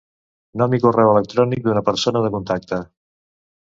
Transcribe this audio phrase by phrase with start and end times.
[0.61, 2.81] Nom i correu electrònic d'una persona de contacte.